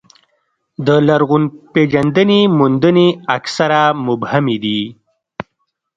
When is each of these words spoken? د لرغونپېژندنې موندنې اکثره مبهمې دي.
د 0.85 0.87
لرغونپېژندنې 1.07 2.41
موندنې 2.57 3.07
اکثره 3.37 3.81
مبهمې 4.07 4.57
دي. 4.63 4.81